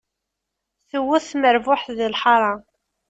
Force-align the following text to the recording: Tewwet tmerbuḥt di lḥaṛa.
Tewwet 0.89 1.23
tmerbuḥt 1.31 1.85
di 1.97 2.07
lḥaṛa. 2.13 2.53